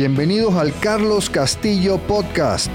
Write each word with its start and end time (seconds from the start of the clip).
Bienvenidos 0.00 0.54
al 0.54 0.72
Carlos 0.80 1.28
Castillo 1.28 1.98
Podcast. 1.98 2.70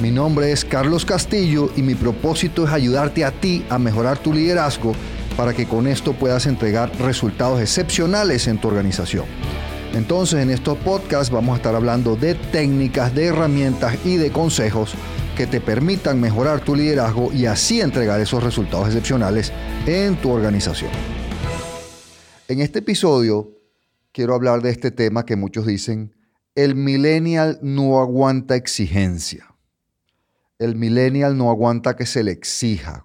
Mi 0.00 0.12
nombre 0.12 0.52
es 0.52 0.64
Carlos 0.64 1.04
Castillo 1.04 1.70
y 1.74 1.82
mi 1.82 1.96
propósito 1.96 2.64
es 2.64 2.70
ayudarte 2.70 3.24
a 3.24 3.32
ti 3.32 3.66
a 3.68 3.80
mejorar 3.80 4.16
tu 4.18 4.32
liderazgo 4.32 4.92
para 5.36 5.52
que 5.52 5.66
con 5.66 5.88
esto 5.88 6.12
puedas 6.12 6.46
entregar 6.46 6.92
resultados 7.00 7.60
excepcionales 7.60 8.46
en 8.46 8.60
tu 8.60 8.68
organización. 8.68 9.24
Entonces 9.92 10.40
en 10.40 10.50
estos 10.50 10.78
podcasts 10.78 11.32
vamos 11.32 11.54
a 11.54 11.56
estar 11.56 11.74
hablando 11.74 12.14
de 12.14 12.36
técnicas, 12.36 13.12
de 13.12 13.24
herramientas 13.24 13.98
y 14.04 14.14
de 14.14 14.30
consejos 14.30 14.94
que 15.36 15.48
te 15.48 15.60
permitan 15.60 16.20
mejorar 16.20 16.60
tu 16.60 16.76
liderazgo 16.76 17.32
y 17.32 17.46
así 17.46 17.80
entregar 17.80 18.20
esos 18.20 18.44
resultados 18.44 18.86
excepcionales 18.86 19.52
en 19.84 20.14
tu 20.14 20.30
organización. 20.30 20.92
En 22.46 22.60
este 22.60 22.78
episodio 22.78 23.50
quiero 24.12 24.36
hablar 24.36 24.62
de 24.62 24.70
este 24.70 24.92
tema 24.92 25.26
que 25.26 25.34
muchos 25.34 25.66
dicen, 25.66 26.14
el 26.58 26.74
millennial 26.74 27.60
no 27.62 28.00
aguanta 28.00 28.56
exigencia. 28.56 29.54
El 30.58 30.74
millennial 30.74 31.36
no 31.36 31.50
aguanta 31.50 31.94
que 31.94 32.04
se 32.04 32.24
le 32.24 32.32
exija. 32.32 33.04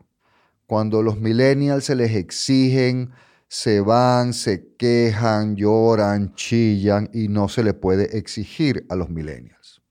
Cuando 0.66 1.04
los 1.04 1.20
millennials 1.20 1.86
se 1.86 1.94
les 1.94 2.16
exigen, 2.16 3.12
se 3.48 3.80
van, 3.80 4.34
se 4.34 4.74
quejan, 4.76 5.56
lloran, 5.56 6.34
chillan 6.34 7.12
y 7.14 7.28
no 7.28 7.48
se 7.48 7.64
le 7.64 7.76
puede 7.76 8.18
exigir 8.18 8.88
a 8.90 8.96
los 8.96 9.12
millennials. 9.12 9.84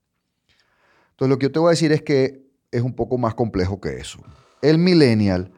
Entonces 1.11 1.29
lo 1.29 1.39
que 1.39 1.45
yo 1.45 1.51
te 1.53 1.59
voy 1.59 1.69
a 1.69 1.77
decir 1.77 1.93
es 1.93 2.01
que 2.01 2.45
es 2.69 2.81
un 2.81 2.93
poco 2.93 3.17
más 3.17 3.33
complejo 3.33 3.79
que 3.79 3.95
eso. 3.95 4.19
El 4.61 4.77
millennial 4.77 5.53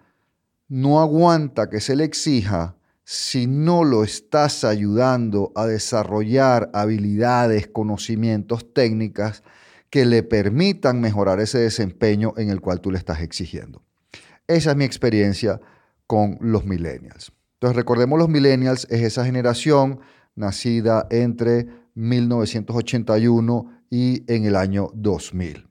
no 0.68 1.02
aguanta 1.02 1.72
que 1.72 1.82
se 1.82 1.96
le 1.96 2.04
exija 2.04 2.76
si 3.06 3.46
no 3.46 3.84
lo 3.84 4.04
estás 4.04 4.64
ayudando 4.64 5.52
a 5.56 5.68
desarrollar 5.68 6.72
habilidades, 6.74 7.68
conocimientos, 7.68 8.74
técnicas 8.74 9.44
que 9.92 10.06
le 10.06 10.24
permitan 10.24 11.00
mejorar 11.00 11.40
ese 11.40 11.60
desempeño 11.60 12.34
en 12.36 12.50
el 12.50 12.62
cual 12.62 12.82
tú 12.82 12.90
le 12.90 12.98
estás 12.98 13.22
exigiendo. 13.22 13.84
Esa 14.48 14.72
es 14.72 14.76
mi 14.76 14.86
experiencia 14.86 15.62
con 16.08 16.40
los 16.42 16.66
millennials. 16.66 17.32
Entonces 17.54 17.76
recordemos 17.76 18.18
los 18.18 18.28
millennials 18.28 18.88
es 18.90 19.02
esa 19.04 19.24
generación 19.24 20.00
nacida 20.34 21.08
entre 21.12 21.68
1981 21.94 23.84
y 23.92 24.24
en 24.34 24.46
el 24.46 24.56
año 24.56 24.90
2000. 24.96 25.70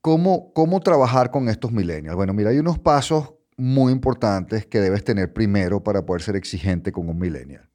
¿Cómo, 0.00 0.52
¿Cómo 0.54 0.80
trabajar 0.80 1.30
con 1.30 1.48
estos 1.48 1.72
millennials? 1.72 2.16
Bueno, 2.16 2.32
mira, 2.32 2.50
hay 2.50 2.58
unos 2.58 2.78
pasos 2.78 3.33
muy 3.56 3.92
importantes 3.92 4.66
que 4.66 4.80
debes 4.80 5.04
tener 5.04 5.32
primero 5.32 5.82
para 5.82 6.04
poder 6.04 6.22
ser 6.22 6.36
exigente 6.36 6.92
con 6.92 7.08
un 7.08 7.18
millennial. 7.18 7.68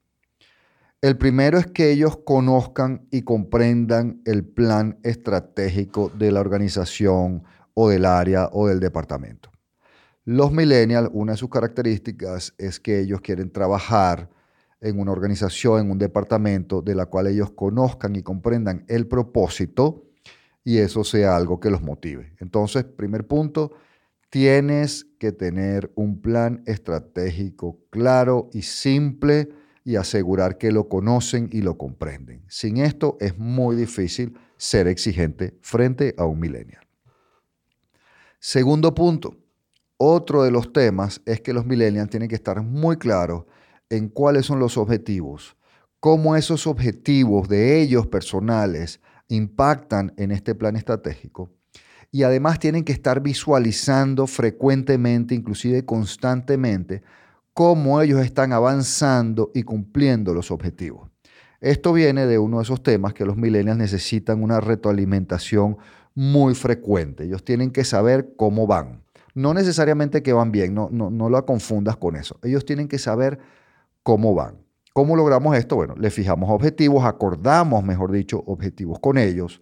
El 1.02 1.17
primero 1.17 1.58
es 1.58 1.67
que 1.67 1.91
ellos 1.91 2.17
conozcan 2.25 3.08
y 3.09 3.21
comprendan 3.21 4.21
el 4.25 4.44
plan 4.44 4.99
estratégico 5.03 6.09
de 6.09 6.31
la 6.31 6.41
organización 6.41 7.44
o 7.73 7.88
del 7.88 8.05
área 8.05 8.49
o 8.52 8.67
del 8.67 8.81
departamento. 8.81 9.49
Los 10.25 10.52
millennials, 10.52 11.09
una 11.13 11.31
de 11.31 11.38
sus 11.38 11.49
características 11.49 12.53
es 12.58 12.80
que 12.80 12.99
ellos 12.99 13.21
quieren 13.21 13.49
trabajar 13.49 14.30
en 14.81 14.99
una 14.99 15.11
organización, 15.11 15.86
en 15.86 15.91
un 15.91 15.97
departamento 15.97 16.81
de 16.81 16.95
la 16.95 17.05
cual 17.05 17.27
ellos 17.27 17.52
conozcan 17.52 18.16
y 18.16 18.21
comprendan 18.21 18.83
el 18.88 19.08
propósito 19.08 20.03
y 20.64 20.77
eso 20.77 21.03
sea 21.03 21.36
algo 21.36 21.59
que 21.59 21.69
los 21.69 21.81
motive. 21.81 22.33
Entonces, 22.39 22.83
primer 22.83 23.25
punto, 23.25 23.71
Tienes 24.30 25.08
que 25.17 25.31
tener 25.31 25.91
un 25.95 26.22
plan 26.22 26.61
estratégico 26.67 27.80
claro 27.89 28.49
y 28.53 28.61
simple 28.61 29.49
y 29.83 29.95
asegurar 29.95 30.59
que 30.59 30.71
lo 30.71 30.88
conocen 30.88 31.49
y 31.52 31.61
lo 31.61 31.80
comprenden. 31.80 32.43
Sin 32.48 32.77
esto 32.77 33.17
es 33.20 33.39
muy 33.39 33.76
difícil 33.76 34.37
ser 34.55 34.87
exigente 34.87 35.58
frente 35.61 36.14
a 36.15 36.26
un 36.26 36.39
millennial. 36.39 36.87
Segundo 38.39 38.93
punto, 38.93 39.36
otro 39.98 40.43
de 40.43 40.52
los 40.52 40.71
temas 40.73 41.21
es 41.26 41.42
que 41.42 41.52
los 41.52 41.65
millennials 41.65 42.11
tienen 42.11 42.30
que 42.30 42.36
estar 42.36 42.61
muy 42.61 42.98
claros 42.98 43.45
en 43.89 44.09
cuáles 44.09 44.45
son 44.45 44.59
los 44.59 44.77
objetivos, 44.77 45.58
cómo 45.99 46.36
esos 46.36 46.67
objetivos 46.67 47.49
de 47.49 47.82
ellos 47.82 48.05
personales 48.05 49.02
impactan 49.27 50.14
en 50.17 50.30
este 50.30 50.53
plan 50.53 50.76
estratégico 50.76 51.52
y 52.11 52.23
además 52.23 52.59
tienen 52.59 52.83
que 52.83 52.92
estar 52.92 53.21
visualizando 53.21 54.25
frecuentemente, 54.27 55.36
inclusive 55.36 55.86
constantemente, 55.86 57.03
cómo 57.53 58.02
ellos 58.02 58.21
están 58.21 58.53
avanzando 58.53 59.52
y 59.53 59.64
cumpliendo 59.64 60.33
los 60.33 60.49
objetivos. 60.49 61.09
Esto 61.61 61.92
viene 61.93 62.25
de 62.25 62.39
uno 62.39 62.58
de 62.58 62.64
esos 62.64 62.81
temas 62.81 63.14
que 63.14 63.25
los 63.25 63.36
millennials 63.36 63.77
necesitan 63.77 64.42
una 64.42 64.61
retroalimentación 64.61 65.77
muy 66.15 66.55
frecuente. 66.55 67.25
Ellos 67.25 67.43
tienen 67.43 67.71
que 67.71 67.83
saber 67.83 68.33
cómo 68.37 68.65
van. 68.65 69.03
No 69.36 69.53
necesariamente 69.53 70.23
que 70.23 70.33
van 70.33 70.52
bien, 70.52 70.73
no, 70.73 70.89
no, 70.91 71.11
no 71.11 71.30
la 71.30 71.43
confundas 71.43 71.97
con 71.97 72.15
eso. 72.15 72.39
Ellos 72.43 72.65
tienen 72.65 72.87
que 72.87 72.97
saber 72.97 73.39
cómo 74.03 74.33
van. 74.33 74.58
¿Cómo 74.93 75.15
logramos 75.15 75.55
esto? 75.55 75.76
Bueno, 75.76 75.95
le 75.97 76.09
fijamos 76.09 76.49
objetivos, 76.49 77.05
acordamos, 77.05 77.83
mejor 77.83 78.11
dicho, 78.11 78.41
objetivos 78.47 78.99
con 78.99 79.17
ellos 79.17 79.61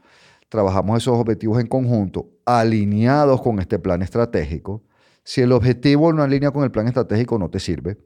trabajamos 0.50 1.03
esos 1.03 1.18
objetivos 1.18 1.59
en 1.59 1.68
conjunto, 1.68 2.30
alineados 2.46 3.41
con 3.41 3.59
este 3.59 3.80
plan 3.80 4.02
estratégico. 4.02 4.84
Si 5.24 5.41
el 5.41 5.52
objetivo 5.52 6.13
no 6.13 6.24
alinea 6.24 6.52
con 6.52 6.63
el 6.63 6.72
plan 6.72 6.88
estratégico, 6.88 7.38
no 7.38 7.50
te 7.50 7.59
sirve. 7.59 7.97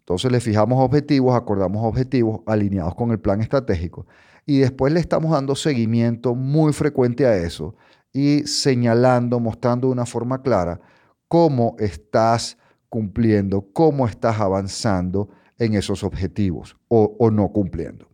Entonces 0.00 0.30
le 0.30 0.40
fijamos 0.40 0.84
objetivos, 0.84 1.34
acordamos 1.34 1.84
objetivos 1.84 2.40
alineados 2.46 2.94
con 2.94 3.10
el 3.10 3.18
plan 3.18 3.40
estratégico 3.40 4.06
y 4.46 4.58
después 4.58 4.92
le 4.92 5.00
estamos 5.00 5.32
dando 5.32 5.56
seguimiento 5.56 6.36
muy 6.36 6.72
frecuente 6.72 7.26
a 7.26 7.36
eso 7.36 7.74
y 8.12 8.46
señalando, 8.46 9.40
mostrando 9.40 9.88
de 9.88 9.92
una 9.92 10.06
forma 10.06 10.42
clara 10.42 10.80
cómo 11.26 11.74
estás 11.80 12.56
cumpliendo, 12.88 13.66
cómo 13.72 14.06
estás 14.06 14.40
avanzando 14.40 15.28
en 15.58 15.74
esos 15.74 16.04
objetivos 16.04 16.76
o, 16.86 17.16
o 17.18 17.30
no 17.32 17.48
cumpliendo. 17.48 18.08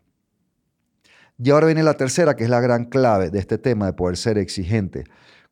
Y 1.45 1.51
ahora 1.51 1.67
viene 1.67 1.83
la 1.83 1.95
tercera, 1.95 2.37
que 2.37 2.45
es 2.45 2.51
la 2.51 2.61
gran 2.61 2.85
clave 2.85 3.31
de 3.31 3.41
este 3.41 3.59
tema 3.59 3.87
de 3.87 3.95
poder 3.95 4.17
ser 4.17 4.39
exigente 4.39 5.05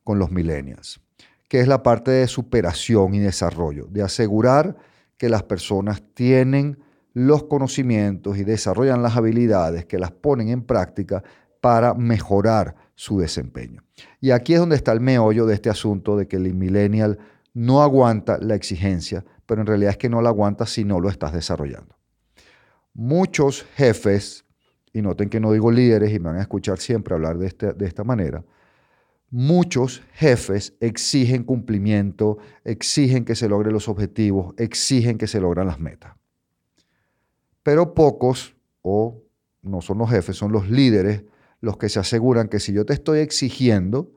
con 0.05 0.21
los 0.21 0.31
millennials, 0.31 1.01
que 1.49 1.59
es 1.59 1.67
la 1.67 1.83
parte 1.83 2.13
de 2.13 2.29
superación 2.29 3.15
y 3.15 3.19
desarrollo, 3.19 3.87
de 3.91 4.03
asegurar 4.03 4.77
que 5.17 5.29
las 5.29 5.43
personas 5.43 6.01
tienen 6.15 6.79
los 7.13 7.43
conocimientos 7.45 8.39
y 8.39 8.45
desarrollan 8.45 9.03
las 9.03 9.17
habilidades 9.17 9.85
que 9.85 9.99
las 9.99 10.13
ponen 10.13 10.49
en 10.49 10.63
práctica 10.63 11.25
para 11.61 11.95
mejorar 11.95 12.77
su 12.95 13.19
desempeño. 13.19 13.83
Y 14.21 14.31
aquí 14.31 14.55
es 14.55 14.61
donde 14.61 14.77
está 14.77 14.93
el 14.93 15.01
meollo 15.01 15.45
de 15.45 15.55
este 15.55 15.71
asunto 15.71 16.17
de 16.17 16.29
que 16.29 16.37
el 16.37 16.55
millennial 16.55 17.19
no 17.53 17.83
aguanta 17.83 18.39
la 18.41 18.55
exigencia, 18.55 19.25
pero 19.45 19.61
en 19.61 19.67
realidad 19.67 19.91
es 19.91 19.97
que 19.97 20.09
no 20.09 20.23
la 20.23 20.29
aguanta 20.29 20.67
si 20.67 20.85
no 20.85 21.01
lo 21.01 21.09
estás 21.09 21.33
desarrollando. 21.33 21.97
Muchos 22.95 23.67
jefes 23.75 24.45
y 24.93 25.03
noten 25.03 25.29
que 25.29 25.41
no 25.41 25.53
digo 25.53 25.71
líderes 25.71 26.13
y 26.13 26.19
me 26.19 26.31
van 26.31 26.39
a 26.39 26.43
escuchar 26.43 26.79
siempre 26.79 27.15
hablar 27.15 27.39
de, 27.39 27.47
este, 27.47 27.73
de 27.73 27.87
esta 27.87 28.05
manera, 28.05 28.45
muchos 29.31 30.03
jefes 30.13 30.75
exigen 30.81 31.45
cumplimiento, 31.45 32.39
exigen 32.65 33.25
que 33.25 33.35
se 33.35 33.49
logren 33.49 33.73
los 33.73 33.89
objetivos, 33.89 34.55
exigen 34.57 35.19
que 35.19 35.27
se 35.27 35.41
logren 35.41 35.67
las 35.67 35.79
metas. 35.79 36.15
Pero 37.63 37.95
pocos, 37.95 38.57
o 38.83 39.23
no 39.63 39.81
son 39.81 39.99
los 39.99 40.11
jefes, 40.11 40.37
son 40.37 40.53
los 40.53 40.69
líderes 40.69 41.25
los 41.61 41.77
que 41.77 41.89
se 41.89 42.01
aseguran 42.01 42.49
que 42.49 42.59
si 42.59 42.73
yo 42.73 42.87
te 42.87 42.95
estoy 42.95 43.21
exigiendo, 43.21 44.11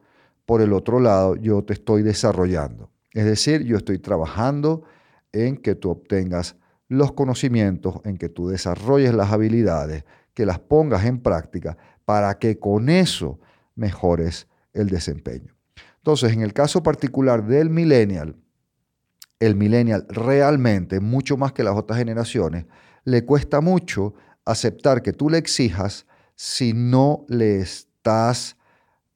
por 0.45 0.61
el 0.61 0.73
otro 0.73 0.99
lado, 0.99 1.35
yo 1.35 1.63
te 1.63 1.73
estoy 1.73 2.03
desarrollando. 2.03 2.89
Es 3.13 3.25
decir, 3.25 3.63
yo 3.63 3.77
estoy 3.77 3.99
trabajando 3.99 4.83
en 5.31 5.57
que 5.57 5.75
tú 5.75 5.89
obtengas 5.89 6.57
los 6.87 7.13
conocimientos, 7.13 8.01
en 8.03 8.17
que 8.17 8.29
tú 8.29 8.47
desarrolles 8.49 9.13
las 9.13 9.31
habilidades, 9.31 10.03
que 10.33 10.45
las 10.45 10.59
pongas 10.59 11.05
en 11.05 11.19
práctica 11.19 11.77
para 12.05 12.37
que 12.39 12.59
con 12.59 12.89
eso 12.89 13.39
mejores 13.75 14.47
el 14.73 14.89
desempeño. 14.89 15.55
Entonces, 15.97 16.33
en 16.33 16.41
el 16.41 16.53
caso 16.53 16.83
particular 16.83 17.45
del 17.45 17.69
millennial, 17.69 18.35
el 19.39 19.55
millennial 19.55 20.05
realmente, 20.09 20.99
mucho 20.99 21.37
más 21.37 21.53
que 21.53 21.63
las 21.63 21.75
otras 21.75 21.99
generaciones, 21.99 22.65
le 23.05 23.25
cuesta 23.25 23.61
mucho 23.61 24.13
aceptar 24.45 25.01
que 25.01 25.13
tú 25.13 25.29
le 25.29 25.37
exijas 25.37 26.05
si 26.35 26.73
no 26.73 27.25
le 27.27 27.59
estás 27.59 28.57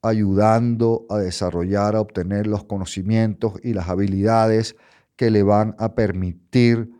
ayudando 0.01 1.05
a 1.09 1.17
desarrollar, 1.17 1.95
a 1.95 2.01
obtener 2.01 2.47
los 2.47 2.63
conocimientos 2.63 3.53
y 3.63 3.73
las 3.73 3.89
habilidades 3.89 4.75
que 5.15 5.31
le 5.31 5.43
van 5.43 5.75
a 5.79 5.95
permitir 5.95 6.91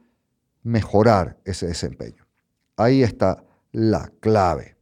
mejorar 0.64 1.38
ese 1.46 1.68
desempeño. 1.68 2.26
Ahí 2.76 3.04
está 3.04 3.47
la 3.78 4.12
clave. 4.22 4.76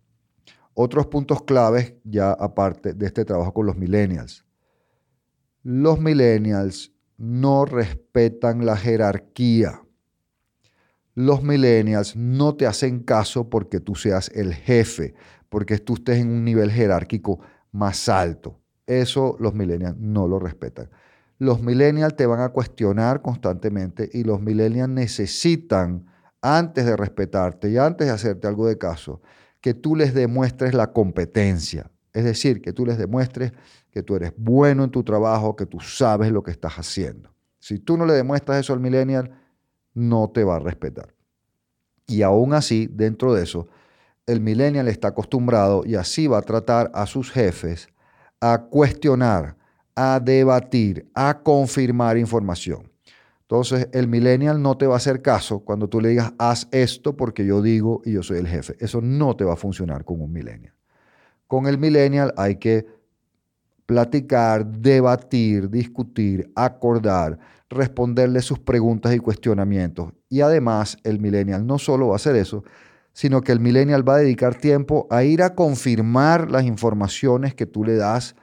Otros 0.74 1.08
puntos 1.08 1.44
claves 1.44 1.96
ya 2.06 2.32
aparte 2.32 2.94
de 2.94 3.06
este 3.06 3.26
trabajo 3.26 3.54
con 3.54 3.66
los 3.66 3.76
millennials. 3.76 4.46
Los 5.64 6.00
millennials 6.00 6.94
no 7.18 7.66
respetan 7.66 8.66
la 8.66 8.78
jerarquía. 8.78 9.82
los 11.14 11.44
millennials 11.44 12.16
no 12.16 12.56
te 12.56 12.68
hacen 12.68 13.02
caso 13.02 13.50
porque 13.50 13.82
tú 13.82 13.96
seas 13.96 14.30
el 14.34 14.54
jefe, 14.54 15.14
porque 15.50 15.78
tú 15.78 15.96
estés 15.96 16.20
en 16.20 16.30
un 16.30 16.46
nivel 16.46 16.72
jerárquico 16.72 17.42
más 17.74 18.08
alto. 18.08 18.62
Eso 18.88 19.36
los 19.40 19.54
millennials 19.54 19.98
no 19.98 20.26
lo 20.26 20.40
respetan. 20.40 20.90
Los 21.38 21.62
millennials 21.62 22.16
te 22.16 22.26
van 22.26 22.40
a 22.40 22.50
cuestionar 22.50 23.22
constantemente 23.22 24.10
y 24.14 24.24
los 24.24 24.42
millennials 24.42 24.90
necesitan, 24.90 26.06
antes 26.46 26.86
de 26.86 26.96
respetarte 26.96 27.72
y 27.72 27.78
antes 27.78 28.06
de 28.06 28.14
hacerte 28.14 28.48
algo 28.48 28.68
de 28.68 28.78
caso, 28.78 29.20
que 29.62 29.74
tú 29.74 29.96
les 29.96 30.14
demuestres 30.14 30.76
la 30.76 30.94
competencia. 30.94 31.90
Es 32.14 32.24
decir, 32.24 32.62
que 32.62 32.72
tú 32.72 32.86
les 32.86 33.00
demuestres 33.00 33.52
que 33.92 34.04
tú 34.04 34.16
eres 34.16 34.32
bueno 34.38 34.84
en 34.84 34.92
tu 34.92 35.04
trabajo, 35.04 35.56
que 35.56 35.66
tú 35.66 35.80
sabes 35.80 36.32
lo 36.32 36.44
que 36.44 36.52
estás 36.52 36.76
haciendo. 36.76 37.34
Si 37.58 37.80
tú 37.80 37.98
no 37.98 38.06
le 38.06 38.14
demuestras 38.14 38.60
eso 38.60 38.74
al 38.74 38.80
millennial, 38.80 39.32
no 39.96 40.30
te 40.30 40.44
va 40.44 40.58
a 40.58 40.60
respetar. 40.60 41.16
Y 42.06 42.22
aún 42.22 42.54
así, 42.54 42.88
dentro 42.92 43.34
de 43.34 43.42
eso, 43.42 43.68
el 44.28 44.40
millennial 44.40 44.88
está 44.88 45.08
acostumbrado 45.08 45.84
y 45.84 45.96
así 45.96 46.28
va 46.28 46.38
a 46.38 46.44
tratar 46.44 46.92
a 46.94 47.08
sus 47.08 47.32
jefes 47.32 47.88
a 48.40 48.66
cuestionar, 48.70 49.56
a 49.96 50.20
debatir, 50.20 51.10
a 51.16 51.40
confirmar 51.42 52.18
información. 52.18 52.92
Entonces, 53.56 53.90
el 53.94 54.08
millennial 54.08 54.62
no 54.62 54.78
te 54.78 54.86
va 54.86 54.96
a 54.96 54.98
hacer 54.98 55.22
caso 55.22 55.60
cuando 55.60 55.88
tú 55.88 56.02
le 56.02 56.10
digas, 56.10 56.34
haz 56.38 56.68
esto 56.72 57.16
porque 57.16 57.46
yo 57.46 57.62
digo 57.62 58.02
y 58.04 58.12
yo 58.12 58.22
soy 58.22 58.40
el 58.40 58.48
jefe. 58.48 58.76
Eso 58.80 59.00
no 59.02 59.36
te 59.36 59.46
va 59.46 59.54
a 59.54 59.58
funcionar 59.58 60.04
con 60.04 60.22
un 60.22 60.32
millennial. 60.32 60.74
Con 61.48 61.68
el 61.68 61.78
millennial 61.78 62.34
hay 62.38 62.58
que 62.58 62.86
platicar, 63.86 64.66
debatir, 64.66 65.70
discutir, 65.70 66.52
acordar, 66.56 67.40
responderle 67.70 68.42
sus 68.42 68.60
preguntas 68.60 69.16
y 69.16 69.20
cuestionamientos. 69.20 70.12
Y 70.28 70.42
además, 70.42 70.98
el 71.04 71.20
millennial 71.20 71.66
no 71.66 71.78
solo 71.78 72.08
va 72.08 72.14
a 72.14 72.16
hacer 72.18 72.36
eso, 72.36 72.64
sino 73.14 73.42
que 73.42 73.54
el 73.54 73.62
millennial 73.62 74.08
va 74.08 74.16
a 74.16 74.20
dedicar 74.20 74.56
tiempo 74.56 75.08
a 75.10 75.24
ir 75.24 75.42
a 75.42 75.56
confirmar 75.56 76.52
las 76.52 76.66
informaciones 76.66 77.56
que 77.56 77.66
tú 77.66 77.86
le 77.86 77.96
das. 77.96 78.36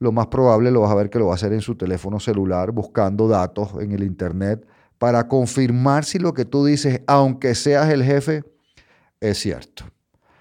Lo 0.00 0.12
más 0.12 0.26
probable 0.26 0.70
lo 0.70 0.80
vas 0.80 0.90
a 0.90 0.94
ver 0.94 1.10
que 1.10 1.18
lo 1.18 1.26
va 1.26 1.32
a 1.32 1.34
hacer 1.34 1.52
en 1.52 1.60
su 1.60 1.76
teléfono 1.76 2.18
celular, 2.18 2.72
buscando 2.72 3.28
datos 3.28 3.74
en 3.80 3.92
el 3.92 4.02
Internet, 4.02 4.66
para 4.98 5.28
confirmar 5.28 6.04
si 6.04 6.18
lo 6.18 6.34
que 6.34 6.44
tú 6.44 6.64
dices, 6.64 7.02
aunque 7.06 7.54
seas 7.54 7.88
el 7.90 8.02
jefe, 8.02 8.42
es 9.20 9.38
cierto. 9.38 9.84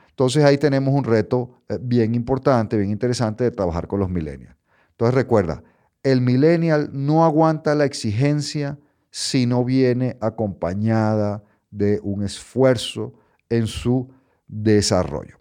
Entonces 0.10 0.44
ahí 0.44 0.58
tenemos 0.58 0.94
un 0.94 1.04
reto 1.04 1.62
eh, 1.68 1.78
bien 1.80 2.16
importante, 2.16 2.78
bien 2.78 2.90
interesante 2.90 3.44
de 3.44 3.52
trabajar 3.52 3.88
con 3.88 4.00
los 4.00 4.10
millennials. 4.10 4.56
Entonces 4.92 5.14
recuerda, 5.14 5.62
el 6.04 6.22
millennial 6.22 6.90
no 6.94 7.26
aguanta 7.26 7.76
la 7.76 7.86
exigencia 7.86 8.78
si 9.12 9.46
no 9.46 9.66
viene 9.66 10.18
acompañada 10.22 11.44
de 11.70 12.00
un 12.04 12.24
esfuerzo 12.24 13.14
en 13.50 13.68
su 13.68 14.10
desarrollo. 14.48 15.38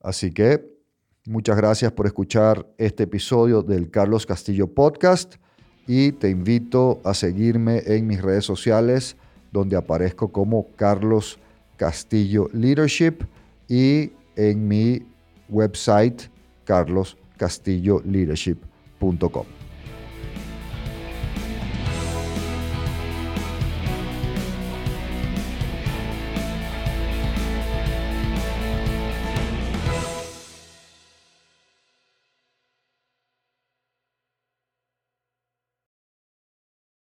Así 0.00 0.32
que 0.32 0.71
muchas 1.26 1.56
gracias 1.56 1.92
por 1.92 2.06
escuchar 2.06 2.66
este 2.78 3.04
episodio 3.04 3.62
del 3.62 3.88
Carlos 3.90 4.26
Castillo 4.26 4.66
Podcast 4.66 5.36
y 5.86 6.10
te 6.12 6.28
invito 6.30 7.00
a 7.04 7.14
seguirme 7.14 7.82
en 7.86 8.06
mis 8.06 8.20
redes 8.22 8.44
sociales 8.44 9.16
donde 9.50 9.76
aparezco 9.76 10.30
como 10.32 10.68
Carlos 10.76 11.38
Castillo 11.76 12.48
Leadership 12.52 13.24
y 13.68 14.12
en 14.36 14.68
mi 14.68 15.02
website 15.48 16.30
carloscastilloleadership.com. 16.64 19.61